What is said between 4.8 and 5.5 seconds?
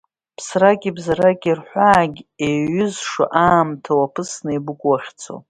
уахьцо.